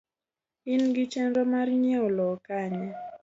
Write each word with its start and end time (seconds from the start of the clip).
In 0.73 0.83
gi 0.95 1.05
chenro 1.11 1.41
mar 1.53 1.67
nyieo 1.81 2.07
lowo 2.15 2.35
Kanye? 2.47 2.87